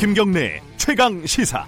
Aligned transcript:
김경래 0.00 0.62
최강 0.78 1.26
시사. 1.26 1.66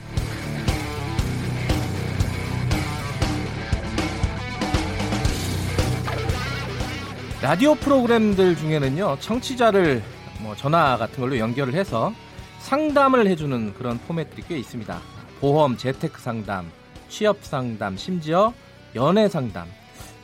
라디오 7.43 7.75
프로그램들 7.75 8.57
중에는요 8.57 9.19
청취자를 9.21 10.03
뭐 10.41 10.57
전화 10.57 10.97
같은 10.97 11.21
걸로 11.21 11.37
연결을 11.37 11.75
해서 11.75 12.15
상담을 12.61 13.27
해주는 13.27 13.75
그런 13.75 13.99
포맷들이 13.99 14.45
꽤 14.49 14.57
있습니다. 14.57 14.99
보험, 15.39 15.77
재테크 15.77 16.19
상담, 16.19 16.73
취업 17.11 17.37
상담, 17.43 17.99
심지어 17.99 18.55
연애 18.95 19.29
상담. 19.29 19.69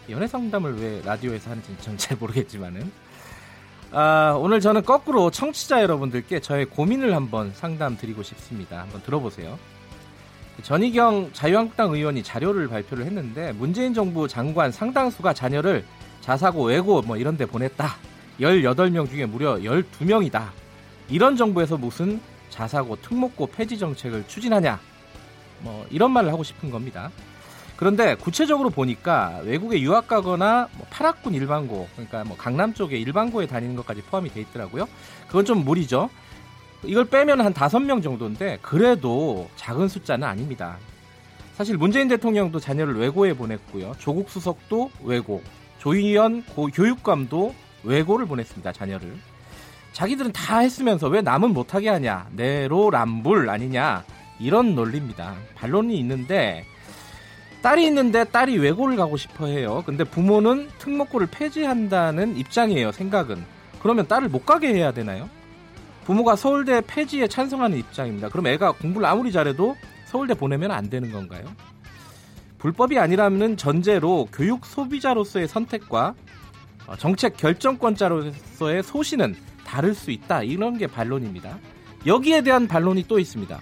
연애 0.09 0.27
상담을 0.27 0.81
왜 0.81 1.03
라디오에서 1.05 1.51
하는지 1.51 1.77
저는 1.83 1.99
잘 1.99 2.17
모르겠지만은 2.17 2.91
아, 3.91 4.37
오늘 4.39 4.61
저는 4.61 4.85
거꾸로 4.85 5.31
청취자 5.31 5.83
여러분들께 5.83 6.41
저의 6.41 6.67
고민을 6.67 7.15
한번 7.15 7.53
상담 7.55 7.97
드리고 7.97 8.23
싶습니다. 8.23 8.81
한번 8.83 9.03
들어보세요. 9.03 9.59
전희경 10.63 11.31
자유한국당 11.33 11.93
의원이 11.93 12.23
자료를 12.23 12.69
발표를 12.69 13.07
했는데 13.07 13.53
문재인 13.53 13.95
정부 13.95 14.29
장관 14.29 14.73
상당수가 14.73 15.33
자녀를 15.33 15.85
자사고 16.21 16.65
외고 16.65 17.01
뭐 17.01 17.17
이런 17.17 17.37
데 17.37 17.47
보냈다. 17.47 17.97
18명 18.41 19.09
중에 19.09 19.25
무려 19.25 19.57
12명이다. 19.57 20.49
이런 21.09 21.37
정부에서 21.37 21.79
무슨 21.79 22.21
자사고 22.51 22.97
특목고 22.97 23.47
폐지 23.47 23.79
정책을 23.79 24.25
추진하냐. 24.27 24.79
뭐 25.61 25.87
이런 25.91 26.11
말을 26.11 26.31
하고 26.31 26.43
싶은 26.43 26.71
겁니다. 26.71 27.11
그런데 27.79 28.17
구체적으로 28.17 28.71
보니까 28.71 29.41
외국에 29.45 29.81
유학 29.81 30.09
가거나 30.09 30.69
뭐 30.77 30.87
8학군 30.91 31.33
일반고 31.35 31.89
그러니까 31.93 32.25
뭐 32.25 32.37
강남 32.37 32.75
쪽에 32.75 32.99
일반고에 32.99 33.47
다니는 33.47 33.77
것까지 33.77 34.03
포함이 34.03 34.31
돼 34.31 34.41
있더라고요. 34.41 34.89
그건 35.29 35.45
좀 35.45 35.65
무리죠. 35.65 36.11
이걸 36.83 37.05
빼면 37.05 37.41
한 37.41 37.55
다섯 37.55 37.79
명 37.79 38.03
정도인데 38.03 38.59
그래도 38.63 39.49
작은 39.55 39.87
숫자는 39.87 40.27
아닙니다. 40.27 40.77
사실 41.55 41.77
문재인 41.77 42.09
대통령도 42.09 42.59
자녀를 42.59 42.97
외고에 42.97 43.33
보냈고요. 43.35 43.95
조국 43.99 44.29
수석도 44.29 44.91
외고, 45.05 45.41
조희연 45.79 46.45
교육감도 46.75 47.55
외고를 47.85 48.27
보냈습니다. 48.27 48.73
자녀를. 48.73 49.15
자기들은 49.93 50.33
다 50.33 50.59
했으면서 50.59 51.09
왜 51.09 51.21
남은 51.21 51.53
못하게 51.53 51.91
하냐? 51.91 52.27
내로남불 52.33 53.49
아니냐? 53.49 54.05
이런 54.41 54.75
논리입니다. 54.75 55.35
반론이 55.55 55.97
있는데 55.99 56.65
딸이 57.63 57.85
있는데 57.87 58.25
딸이 58.25 58.59
외고를 58.59 58.97
가고 58.97 59.17
싶어 59.17 59.47
해요. 59.47 59.83
근데 59.85 60.05
부모는 60.05 60.69
특목고를 60.79 61.27
폐지한다는 61.31 62.37
입장이에요, 62.37 62.93
생각은. 62.93 63.45
그러면 63.81 64.07
딸을 64.07 64.29
못 64.29 64.47
가게 64.47 64.73
해야 64.73 64.93
되나요? 64.93 65.29
부모가 66.05 66.37
서울대 66.37 66.81
폐지에 66.87 67.27
찬성하는 67.27 67.77
입장입니다. 67.79 68.29
그럼 68.29 68.47
애가 68.47 68.73
공부를 68.73 69.07
아무리 69.07 69.31
잘해도 69.31 69.77
서울대 70.07 70.35
보내면 70.35 70.71
안 70.71 70.89
되는 70.89 71.13
건가요? 71.13 71.45
불법이 72.59 72.99
아니라면 72.99 73.57
전제로 73.57 74.27
교육 74.33 74.65
소비자로서의 74.65 75.49
선택과 75.49 76.15
어, 76.87 76.97
정책 76.97 77.37
결정권자로서의 77.37 78.83
소신은 78.83 79.37
다를 79.65 79.95
수 79.95 80.11
있다. 80.11 80.43
이런 80.43 80.79
게 80.79 80.87
반론입니다. 80.87 81.59
여기에 82.07 82.41
대한 82.41 82.67
반론이 82.67 83.05
또 83.07 83.19
있습니다. 83.19 83.61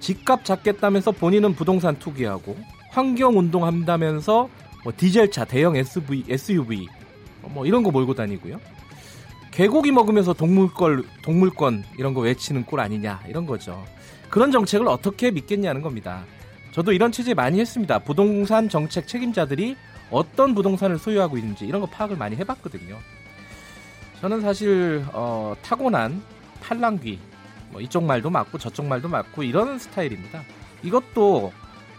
집값 0.00 0.44
잡겠다면서 0.44 1.12
본인은 1.12 1.54
부동산 1.54 1.98
투기하고 1.98 2.56
환경 2.98 3.38
운동한다면서 3.38 4.48
뭐 4.82 4.92
디젤차, 4.96 5.44
대형 5.44 5.76
SUV, 5.76 6.24
SUV 6.28 6.88
뭐 7.42 7.64
이런 7.64 7.84
거 7.84 7.92
몰고 7.92 8.14
다니고요. 8.14 8.58
개고기 9.52 9.92
먹으면서 9.92 10.32
동물권, 10.32 11.04
동물권 11.22 11.84
이런 11.96 12.12
거 12.12 12.22
외치는 12.22 12.64
꼴 12.64 12.80
아니냐 12.80 13.20
이런 13.28 13.46
거죠. 13.46 13.84
그런 14.28 14.50
정책을 14.50 14.88
어떻게 14.88 15.30
믿겠냐는 15.30 15.80
겁니다. 15.80 16.24
저도 16.72 16.92
이런 16.92 17.12
취재 17.12 17.34
많이 17.34 17.60
했습니다. 17.60 18.00
부동산 18.00 18.68
정책 18.68 19.06
책임자들이 19.06 19.76
어떤 20.10 20.56
부동산을 20.56 20.98
소유하고 20.98 21.38
있는지 21.38 21.66
이런 21.66 21.80
거 21.80 21.86
파악을 21.86 22.16
많이 22.16 22.34
해봤거든요. 22.34 22.98
저는 24.20 24.40
사실 24.40 25.04
어, 25.12 25.54
타고난 25.62 26.20
팔랑귀 26.62 27.20
뭐 27.70 27.80
이쪽 27.80 28.02
말도 28.02 28.30
맞고 28.30 28.58
저쪽 28.58 28.86
말도 28.86 29.08
맞고 29.08 29.44
이런 29.44 29.78
스타일입니다. 29.78 30.42
이것도 30.82 31.52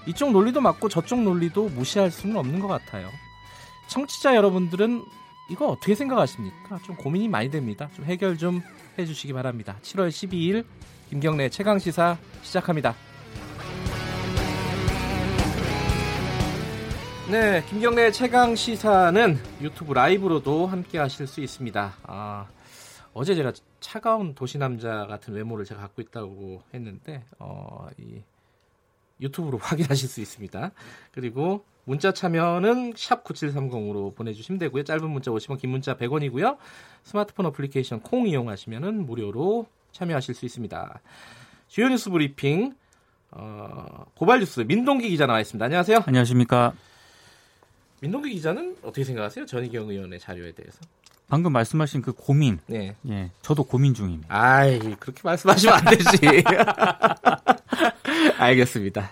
이쪽 0.06 0.32
논리도 0.32 0.62
맞고 0.62 0.90
저쪽 0.90 1.22
논리도 1.22 1.70
무시할 1.70 2.12
수는 2.12 2.38
없는 2.38 2.60
것 2.60 2.68
같아요. 2.68 3.10
청취자 3.88 4.36
여러분들은 4.36 5.04
이거 5.50 5.68
어떻게 5.68 5.96
생각하십니까? 5.96 6.80
좀 6.84 6.96
고민이 6.96 7.28
많이 7.28 7.50
됩니다. 7.50 7.90
좀 7.96 8.06
해결 8.06 8.38
좀 8.38 8.62
해주시기 8.98 9.34
바랍니다. 9.34 9.78
7월 9.82 10.10
12일 10.10 10.66
김경래 11.10 11.50
최강 11.50 11.80
시사 11.80 12.18
시작합니다. 12.44 12.96
네, 17.32 17.64
김경래 17.70 18.12
최강 18.12 18.56
시사는 18.56 19.38
유튜브 19.62 19.94
라이브로도 19.94 20.66
함께 20.66 20.98
하실 20.98 21.28
수 21.28 21.42
있습니다. 21.42 21.94
아, 22.04 22.48
어제 23.14 23.36
제가 23.36 23.52
차가운 23.80 24.34
도시 24.34 24.58
남자 24.58 25.06
같은 25.06 25.36
외모를 25.36 25.64
제가 25.64 25.82
갖고 25.82 26.02
있다고 26.02 26.64
했는데 26.74 27.24
어, 27.38 27.88
이 28.00 28.24
유튜브로 29.22 29.58
확인하실 29.62 30.10
수 30.10 30.22
있습니다. 30.22 30.72
그리고 31.14 31.66
문자 31.86 32.14
참여는 32.14 32.94
샵 32.96 33.24
9730으로 33.24 34.16
보내주시면 34.16 34.60
되고요. 34.60 34.84
짧은 34.84 35.10
문자 35.10 35.32
50원, 35.32 35.60
긴 35.60 35.72
문자 35.72 35.96
100원이고요. 35.98 36.58
스마트폰 37.04 37.48
어플리케이션 37.48 38.02
콩 38.02 38.28
이용하시면 38.28 39.06
무료로 39.06 39.66
참여하실 39.92 40.36
수 40.36 40.46
있습니다. 40.46 41.02
주요 41.68 41.90
뉴스 41.90 42.10
브리핑 42.10 42.76
어, 43.32 44.06
고발 44.16 44.40
뉴스 44.40 44.62
민동기 44.62 45.10
기자 45.10 45.26
나와 45.26 45.40
있습니다. 45.40 45.64
안녕하세요. 45.64 46.04
안녕하십니까. 46.06 46.74
민동기 48.02 48.32
기자는 48.32 48.78
어떻게 48.82 49.04
생각하세요? 49.04 49.46
전희경 49.46 49.90
의원의 49.90 50.20
자료에 50.20 50.52
대해서? 50.54 50.80
방금 51.28 51.52
말씀하신 51.54 52.02
그 52.02 52.12
고민. 52.14 52.60
네. 52.66 52.96
예. 53.08 53.30
저도 53.42 53.64
고민 53.64 53.94
중입니다. 53.94 54.28
아이, 54.30 54.80
그렇게 54.96 55.22
말씀하시면 55.24 55.76
안 55.76 55.86
되지. 55.86 56.44
알겠습니다. 58.38 59.10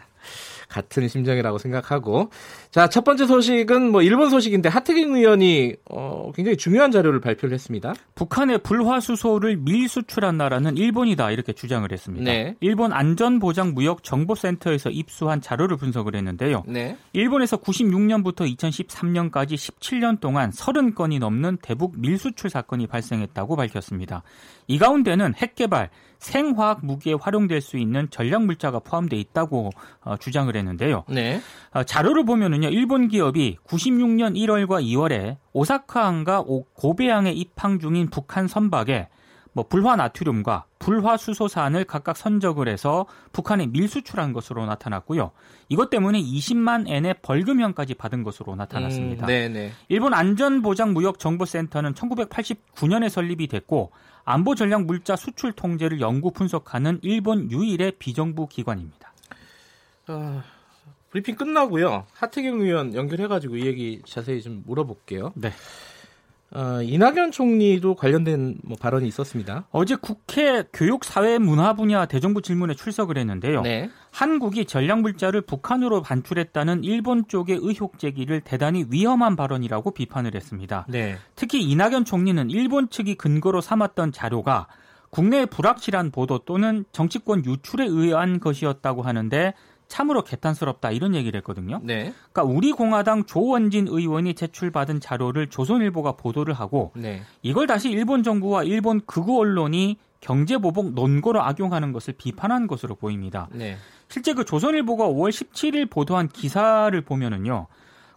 같은 0.69 1.07
심정이라고 1.07 1.57
생각하고 1.57 2.29
자 2.71 2.87
첫 2.87 3.03
번째 3.03 3.25
소식은 3.27 3.91
뭐 3.91 4.01
일본 4.01 4.29
소식인데 4.29 4.69
하태경 4.69 5.15
의원이 5.15 5.75
어, 5.89 6.31
굉장히 6.35 6.57
중요한 6.57 6.91
자료를 6.91 7.21
발표를 7.21 7.53
했습니다. 7.53 7.93
북한의 8.15 8.59
불화수소를 8.59 9.57
밀수출한 9.57 10.37
나라는 10.37 10.77
일본이다 10.77 11.31
이렇게 11.31 11.53
주장을 11.53 11.89
했습니다. 11.91 12.25
네. 12.25 12.55
일본 12.59 12.91
안전보장무역정보센터에서 12.93 14.89
입수한 14.89 15.41
자료를 15.41 15.77
분석을 15.77 16.15
했는데요. 16.15 16.63
네. 16.67 16.97
일본에서 17.13 17.57
96년부터 17.57 18.51
2013년까지 18.57 19.53
17년 19.53 20.19
동안 20.19 20.49
30건이 20.49 21.19
넘는 21.19 21.57
대북 21.61 21.99
밀수출 21.99 22.49
사건이 22.49 22.87
발생했다고 22.87 23.55
밝혔습니다. 23.55 24.23
이 24.67 24.77
가운데는 24.79 25.33
핵개발, 25.35 25.89
생화학 26.19 26.85
무기에 26.85 27.13
활용될 27.13 27.61
수 27.61 27.77
있는 27.77 28.09
전략 28.09 28.45
물자가 28.45 28.79
포함되어 28.79 29.19
있다고 29.19 29.71
어, 30.01 30.17
주장을 30.17 30.53
했는데요. 30.55 31.03
네. 31.09 31.41
어, 31.71 31.83
자료를 31.83 32.25
보면은요, 32.25 32.69
일본 32.69 33.07
기업이 33.07 33.57
96년 33.67 34.35
1월과 34.35 34.83
2월에 34.83 35.37
오사카항과 35.53 36.45
고베항에 36.73 37.31
입항 37.31 37.79
중인 37.79 38.09
북한 38.09 38.47
선박에 38.47 39.09
뭐 39.57 39.65
불화 39.67 39.95
나트륨과 39.95 40.65
불화 40.77 41.17
수소산을 41.17 41.85
각각 41.85 42.15
선적을 42.15 42.67
해서 42.67 43.07
북한에 43.33 43.65
밀수출한 43.65 44.31
것으로 44.31 44.67
나타났고요. 44.67 45.31
이것 45.67 45.89
때문에 45.89 46.21
20만 46.21 46.87
엔의 46.87 47.15
벌금형까지 47.23 47.95
받은 47.95 48.21
것으로 48.21 48.55
나타났습니다. 48.55 49.25
음, 49.25 49.71
일본 49.89 50.13
안전보장무역정보센터는 50.13 51.95
1989년에 51.95 53.09
설립이 53.09 53.47
됐고 53.47 53.89
안보 54.25 54.53
전략 54.53 54.85
물자 54.85 55.15
수출 55.15 55.53
통제를 55.53 56.01
연구 56.01 56.29
분석하는 56.29 56.99
일본 57.01 57.49
유일의 57.49 57.93
비정부 57.97 58.47
기관입니다. 58.47 59.11
어, 60.07 60.43
브리핑 61.09 61.33
끝나고요. 61.33 62.05
하태경 62.13 62.61
의원 62.61 62.93
연결해가지고 62.93 63.57
이 63.57 63.65
얘기 63.65 64.03
자세히 64.05 64.39
좀 64.39 64.61
물어볼게요. 64.67 65.33
네. 65.33 65.51
어, 66.51 66.81
이낙연 66.81 67.31
총리도 67.31 67.95
관련된 67.95 68.59
뭐 68.63 68.77
발언이 68.79 69.07
있었습니다. 69.07 69.67
어제 69.71 69.95
국회 69.95 70.63
교육 70.71 71.03
사회 71.03 71.37
문화 71.37 71.73
분야 71.73 72.05
대정부 72.05 72.41
질문에 72.41 72.73
출석을 72.73 73.17
했는데요. 73.17 73.61
네. 73.61 73.89
한국이 74.11 74.65
전략 74.65 75.01
물자를 75.01 75.41
북한으로 75.41 76.01
반출했다는 76.01 76.85
일본 76.85 77.27
쪽의 77.27 77.59
의혹 77.61 77.99
제기를 77.99 78.41
대단히 78.41 78.85
위험한 78.89 79.35
발언이라고 79.35 79.91
비판을 79.91 80.35
했습니다. 80.35 80.85
네. 80.87 81.17
특히 81.35 81.61
이낙연 81.63 82.05
총리는 82.05 82.49
일본 82.49 82.89
측이 82.89 83.15
근거로 83.15 83.59
삼았던 83.59 84.13
자료가 84.13 84.67
국내의 85.09 85.47
불확실한 85.47 86.11
보도 86.11 86.39
또는 86.39 86.85
정치권 86.91 87.45
유출에 87.45 87.85
의한 87.85 88.39
것이었다고 88.39 89.01
하는데 89.01 89.53
참으로 89.87 90.23
개탄스럽다 90.23 90.91
이런 90.91 91.15
얘기를 91.15 91.37
했거든요. 91.39 91.79
네. 91.83 92.13
그러니까 92.31 92.43
우리 92.43 92.71
공화당 92.71 93.25
조원진 93.25 93.87
의원이 93.87 94.33
제출받은 94.33 94.99
자료를 94.99 95.47
조선일보가 95.47 96.13
보도를 96.13 96.53
하고 96.53 96.91
네. 96.95 97.21
이걸 97.41 97.67
다시 97.67 97.89
일본 97.89 98.23
정부와 98.23 98.63
일본 98.63 99.01
극우 99.05 99.39
언론이 99.39 99.97
경제보복 100.19 100.93
논거로 100.93 101.41
악용하는 101.41 101.91
것을 101.93 102.15
비판한 102.17 102.67
것으로 102.67 102.95
보입니다. 102.95 103.47
네. 103.51 103.77
실제 104.09 104.33
그 104.33 104.45
조선일보가 104.45 105.05
5월 105.05 105.29
17일 105.29 105.89
보도한 105.89 106.27
기사를 106.27 106.99
보면은요. 107.01 107.67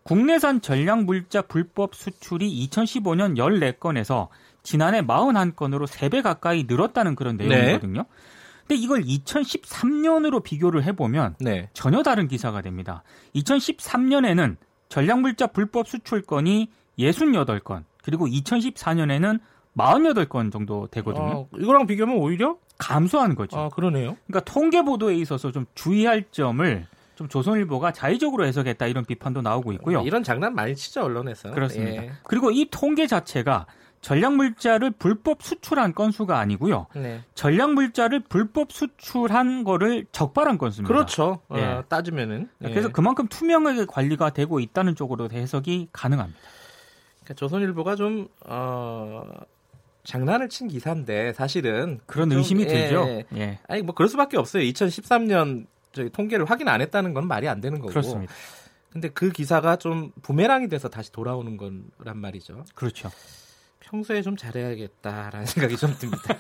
국내산 0.03 0.61
전략 0.61 1.05
물자 1.05 1.43
불법 1.43 1.95
수출이 1.95 2.69
2015년 2.69 3.37
14건에서 3.37 4.29
지난해 4.63 5.03
41건으로 5.03 5.87
3배 5.87 6.23
가까이 6.23 6.65
늘었다는 6.67 7.15
그런 7.15 7.37
네. 7.37 7.47
내용이거든요. 7.47 8.03
네. 8.03 8.09
근데 8.71 8.85
이걸 8.85 9.03
2013년으로 9.03 10.45
비교를 10.45 10.85
해보면 10.85 11.35
네. 11.41 11.69
전혀 11.73 12.05
다른 12.05 12.29
기사가 12.29 12.61
됩니다. 12.61 13.03
2013년에는 13.35 14.57
전략물자 14.89 15.49
불법 15.49 15.89
수출 15.89 16.23
건이 16.23 16.71
68건, 16.97 17.83
그리고 18.05 18.29
2014년에는 18.29 19.41
48건 19.77 20.53
정도 20.53 20.87
되거든요. 20.87 21.25
어, 21.25 21.49
이거랑 21.59 21.89
비교하면 21.89 22.17
오히려 22.19 22.59
감소한 22.79 23.35
거죠. 23.35 23.59
아, 23.59 23.69
그러네요. 23.71 24.17
그러니까 24.29 24.53
통계 24.53 24.83
보도에 24.83 25.17
있어서 25.17 25.51
좀 25.51 25.67
주의할 25.75 26.27
점을 26.31 26.87
좀 27.17 27.29
조선일보가 27.29 27.91
자의적으로 27.91 28.47
해석했다 28.47 28.87
이런 28.87 29.05
비판도 29.05 29.43
나오고 29.43 29.73
있고요. 29.73 30.03
이런 30.03 30.23
장난 30.23 30.55
많이 30.55 30.77
치죠 30.77 31.03
언론에서. 31.03 31.51
그렇습니다. 31.51 32.05
예. 32.05 32.13
그리고 32.23 32.53
이 32.53 32.69
통계 32.71 33.09
자체가 33.09 33.67
전략 34.01 34.35
물자를 34.35 34.93
불법 34.93 35.43
수출한 35.43 35.95
건수가 35.95 36.39
아니고요. 36.39 36.87
네. 36.95 37.23
전략 37.35 37.75
물자를 37.75 38.21
불법 38.21 38.73
수출한 38.73 39.63
거를 39.63 40.07
적발한 40.11 40.57
건수입니다. 40.57 40.93
그렇죠. 40.93 41.41
어, 41.49 41.57
예. 41.57 41.63
어, 41.65 41.85
따지면은. 41.89 42.49
예. 42.63 42.71
그래서 42.71 42.89
그만큼 42.89 43.27
투명하게 43.29 43.85
관리가 43.87 44.31
되고 44.31 44.59
있다는 44.59 44.95
쪽으로 44.95 45.29
해석이 45.31 45.89
가능합니다. 45.93 46.41
그러니까 47.21 47.35
조선일보가 47.35 47.97
좀 47.97 48.29
어, 48.47 49.23
장난을 50.05 50.49
친 50.49 50.69
기사인데 50.69 51.35
사실은 51.35 52.01
그런 52.07 52.33
의심이 52.33 52.65
좀, 52.67 52.73
예, 52.75 52.89
들죠. 52.89 53.07
예. 53.37 53.59
아니 53.69 53.83
뭐 53.83 53.95
그럴 53.95 54.09
수밖에 54.09 54.39
없어요. 54.39 54.63
2013년 54.63 55.67
저희 55.93 56.09
통계를 56.09 56.47
확인 56.47 56.69
안 56.69 56.81
했다는 56.81 57.13
건 57.13 57.29
말이 57.29 57.49
안 57.49 57.61
되는 57.61 57.79
거고. 57.79 57.91
그렇습니다. 57.91 58.33
근데 58.91 59.09
그 59.09 59.31
기사가 59.31 59.77
좀 59.77 60.11
부메랑이 60.23 60.69
돼서 60.69 60.89
다시 60.89 61.13
돌아오는 61.13 61.57
거란 61.57 62.17
말이죠. 62.17 62.65
그렇죠. 62.75 63.11
평소에 63.91 64.23
좀 64.23 64.37
잘해야겠다라는 64.37 65.47
생각이 65.47 65.77
좀 65.77 65.95
듭니다. 65.99 66.37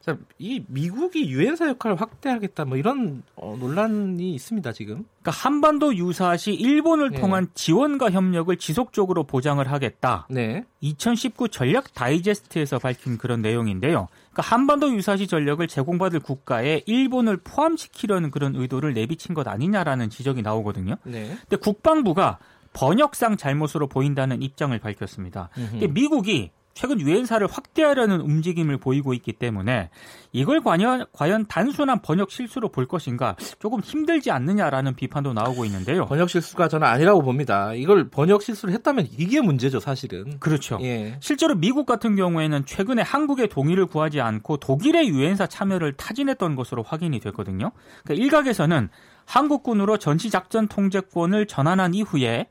자, 0.00 0.16
이 0.38 0.64
미국이 0.66 1.28
유엔사 1.30 1.68
역할을 1.68 2.00
확대하겠다 2.00 2.64
뭐 2.64 2.78
이런 2.78 3.22
어, 3.36 3.54
논란이 3.60 4.34
있습니다 4.34 4.72
지금. 4.72 5.04
그러니까 5.20 5.30
한반도 5.30 5.94
유사시 5.94 6.54
일본을 6.54 7.10
네. 7.10 7.20
통한 7.20 7.48
지원과 7.52 8.10
협력을 8.10 8.54
지속적으로 8.56 9.24
보장을 9.24 9.66
하겠다. 9.70 10.26
네. 10.30 10.64
2019 10.80 11.50
전략 11.50 11.92
다이제스트에서 11.92 12.78
밝힌 12.78 13.18
그런 13.18 13.42
내용인데요. 13.42 14.08
그러니까 14.30 14.42
한반도 14.42 14.94
유사시 14.94 15.26
전력을 15.26 15.66
제공받을 15.68 16.20
국가에 16.20 16.82
일본을 16.86 17.38
포함시키려는 17.44 18.30
그런 18.30 18.56
의도를 18.56 18.94
내비친 18.94 19.34
것 19.34 19.46
아니냐라는 19.46 20.08
지적이 20.08 20.40
나오거든요. 20.40 20.96
네. 21.04 21.36
근데 21.42 21.56
국방부가 21.56 22.38
번역상 22.72 23.36
잘못으로 23.36 23.86
보인다는 23.88 24.42
입장을 24.42 24.78
밝혔습니다. 24.78 25.50
미국이 25.90 26.50
최근 26.72 27.00
유엔사를 27.00 27.46
확대하려는 27.48 28.20
움직임을 28.20 28.78
보이고 28.78 29.12
있기 29.12 29.32
때문에 29.32 29.90
이걸 30.32 30.62
과연, 30.62 31.04
과연 31.12 31.46
단순한 31.46 32.00
번역 32.00 32.30
실수로 32.30 32.68
볼 32.70 32.86
것인가 32.86 33.34
조금 33.58 33.80
힘들지 33.80 34.30
않느냐라는 34.30 34.94
비판도 34.94 35.32
나오고 35.32 35.64
있는데요. 35.66 36.06
번역 36.06 36.30
실수가 36.30 36.68
저는 36.68 36.86
아니라고 36.86 37.22
봅니다. 37.22 37.74
이걸 37.74 38.08
번역 38.08 38.42
실수를 38.42 38.72
했다면 38.72 39.08
이게 39.18 39.40
문제죠, 39.40 39.80
사실은. 39.80 40.38
그렇죠. 40.38 40.78
예. 40.80 41.18
실제로 41.20 41.56
미국 41.56 41.86
같은 41.86 42.14
경우에는 42.14 42.64
최근에 42.64 43.02
한국의 43.02 43.48
동의를 43.48 43.86
구하지 43.86 44.20
않고 44.20 44.58
독일의 44.58 45.08
유엔사 45.08 45.48
참여를 45.48 45.94
타진했던 45.94 46.54
것으로 46.54 46.84
확인이 46.84 47.18
됐거든요. 47.18 47.72
그러니까 48.04 48.24
일각에서는 48.24 48.88
한국군으로 49.30 49.96
전시작전 49.96 50.66
통제권을 50.66 51.46
전환한 51.46 51.94
이후에 51.94 52.48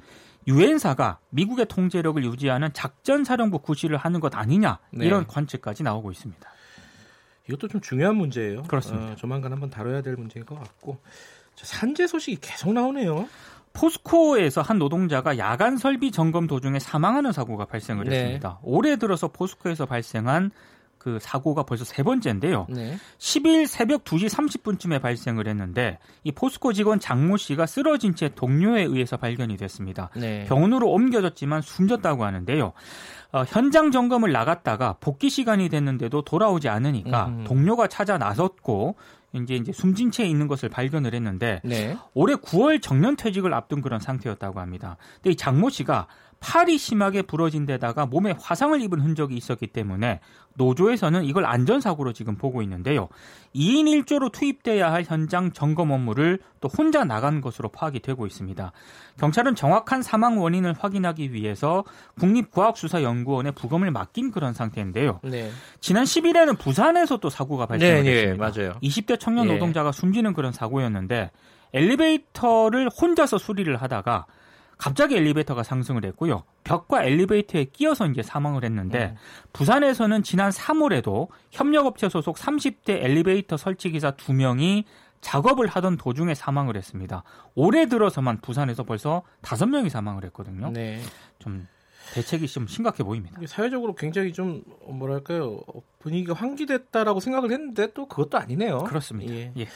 유엔사가 0.47 1.19
미국의 1.29 1.65
통제력을 1.65 2.23
유지하는 2.23 2.71
작전사령부 2.71 3.59
구실을 3.59 3.97
하는 3.97 4.21
것 4.21 4.33
아니냐 4.35 4.79
네. 4.91 5.05
이런 5.05 5.27
관측까지 5.27 5.83
나오고 5.83 6.11
있습니다. 6.11 6.49
이것도 7.49 7.67
좀 7.67 7.81
중요한 7.81 8.15
문제예요. 8.15 8.63
그렇습니다. 8.63 9.11
어, 9.11 9.15
조만간 9.17 9.51
한번 9.51 9.69
다뤄야 9.69 10.01
될 10.01 10.15
문제인 10.15 10.45
것 10.45 10.57
같고 10.57 10.99
산재 11.55 12.07
소식이 12.07 12.37
계속 12.39 12.71
나오네요. 12.71 13.27
포스코에서 13.73 14.61
한 14.61 14.79
노동자가 14.79 15.37
야간 15.37 15.75
설비 15.75 16.11
점검 16.11 16.47
도중에 16.47 16.79
사망하는 16.79 17.33
사고가 17.33 17.65
발생을 17.65 18.05
네. 18.05 18.15
했습니다. 18.15 18.59
올해 18.63 18.95
들어서 18.95 19.27
포스코에서 19.27 19.85
발생한 19.85 20.51
그 20.99 21.17
사고가 21.21 21.63
벌써 21.63 21.85
세 21.85 22.03
번째인데요. 22.03 22.67
네. 22.69 22.97
10일 23.17 23.65
새벽 23.65 24.03
2시 24.03 24.29
30분쯤에 24.29 25.01
발생을 25.01 25.47
했는데 25.47 25.97
이 26.23 26.31
포스코 26.31 26.73
직원 26.73 26.99
장모 26.99 27.37
씨가 27.37 27.65
쓰러진 27.65 28.15
채 28.15 28.29
동료에 28.29 28.83
의해서 28.83 29.15
발견이 29.17 29.55
됐습니다. 29.57 30.09
네. 30.15 30.43
병원으로 30.45 30.91
옮겨졌지만 30.91 31.61
숨졌다고 31.61 32.25
하는데요. 32.25 32.73
어, 33.31 33.43
현장 33.47 33.91
점검을 33.91 34.31
나갔다가 34.31 34.97
복귀 34.99 35.29
시간이 35.29 35.69
됐는데도 35.69 36.23
돌아오지 36.23 36.67
않으니까 36.67 37.27
음. 37.27 37.43
동료가 37.45 37.87
찾아 37.87 38.17
나섰고 38.17 38.95
이제 39.33 39.55
이제 39.55 39.71
숨진 39.71 40.11
채 40.11 40.25
있는 40.25 40.47
것을 40.47 40.69
발견을 40.69 41.13
했는데 41.13 41.61
네. 41.63 41.95
올해 42.13 42.35
9월 42.35 42.81
정년 42.81 43.15
퇴직을 43.15 43.53
앞둔 43.53 43.81
그런 43.81 43.99
상태였다고 43.99 44.59
합니다. 44.59 44.97
근데 45.15 45.31
이 45.31 45.35
장모 45.35 45.69
씨가 45.69 46.07
팔이 46.39 46.77
심하게 46.77 47.21
부러진 47.21 47.65
데다가 47.65 48.05
몸에 48.05 48.33
화상을 48.39 48.79
입은 48.81 49.01
흔적이 49.01 49.35
있었기 49.35 49.67
때문에 49.67 50.19
노조에서는 50.59 51.23
이걸 51.23 51.45
안전사고로 51.45 52.11
지금 52.11 52.35
보고 52.35 52.61
있는데요. 52.61 53.07
2인 53.55 53.85
1조로 54.03 54.31
투입돼야 54.31 54.91
할 54.91 55.03
현장 55.07 55.51
점검 55.53 55.91
업무를 55.91 56.39
또 56.59 56.67
혼자 56.67 57.05
나간 57.05 57.39
것으로 57.39 57.69
파악이 57.69 58.01
되고 58.01 58.27
있습니다. 58.27 58.71
경찰은 59.19 59.55
정확한 59.55 60.03
사망 60.03 60.39
원인을 60.39 60.75
확인하기 60.77 61.33
위해서 61.33 61.85
국립과학수사연구원에 62.19 63.51
부검을 63.51 63.89
맡긴 63.91 64.31
그런 64.31 64.53
상태인데요. 64.53 65.21
네. 65.23 65.49
지난 65.79 66.03
10일에는 66.03 66.59
부산에서 66.59 67.17
또 67.17 67.29
사고가 67.29 67.65
발생했습니다. 67.65 68.11
네, 68.11 68.25
네, 68.25 68.33
맞아요. 68.35 68.73
20대 68.83 69.17
청년 69.17 69.47
예. 69.47 69.53
노동자가 69.53 69.93
숨지는 69.93 70.33
그런 70.33 70.51
사고였는데 70.51 71.31
엘리베이터를 71.73 72.89
혼자서 72.89 73.37
수리를 73.37 73.75
하다가 73.77 74.25
갑자기 74.79 75.17
엘리베이터가 75.17 75.61
상승을 75.61 76.05
했고요. 76.05 76.43
벽과 76.63 77.03
엘리베이터에 77.03 77.65
끼어서 77.65 78.07
이제 78.07 78.23
사망을 78.23 78.63
했는데 78.63 79.07
음. 79.07 79.15
부산에서는 79.51 80.23
지난 80.23 80.51
3월에도 80.51 81.27
협력업체 81.51 82.07
소속 82.07 82.37
30대 82.37 82.91
엘리베이터 83.03 83.57
설치 83.57 83.91
기사 83.91 84.11
2명이 84.11 84.85
작업을 85.19 85.67
하던 85.67 85.97
도중에 85.97 86.33
사망을 86.33 86.77
했습니다. 86.77 87.23
올해 87.55 87.87
들어서만 87.87 88.39
부산에서 88.39 88.83
벌써 88.83 89.23
5명이 89.41 89.89
사망을 89.89 90.23
했거든요. 90.23 90.71
네. 90.71 91.01
좀 91.39 91.67
대책이 92.13 92.47
좀 92.47 92.65
심각해 92.65 93.03
보입니다. 93.03 93.37
사회적으로 93.47 93.95
굉장히 93.95 94.31
좀 94.31 94.63
뭐랄까요 94.87 95.59
분위기가 95.99 96.33
환기됐다라고 96.33 97.19
생각을 97.19 97.51
했는데 97.51 97.91
또 97.93 98.07
그것도 98.07 98.37
아니네요. 98.37 98.85
그렇습니다. 98.85 99.33
예. 99.33 99.51
예. 99.57 99.67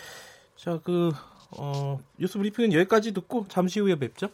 자, 0.56 0.80
그 0.82 1.12
어, 1.58 2.00
뉴스 2.18 2.38
브리핑은 2.38 2.72
여기까지 2.72 3.14
듣고 3.14 3.48
잠시 3.50 3.82
후에 3.82 3.96
뵙죠. 3.96 4.30